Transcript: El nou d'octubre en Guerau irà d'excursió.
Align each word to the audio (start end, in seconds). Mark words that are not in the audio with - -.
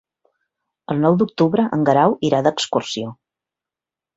El 0.93 1.03
nou 1.03 1.17
d'octubre 1.19 1.65
en 1.77 1.85
Guerau 1.91 2.17
irà 2.31 2.41
d'excursió. 2.49 3.13